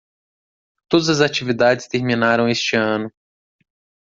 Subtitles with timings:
[0.89, 3.13] Todas as atividades terminaram este ano.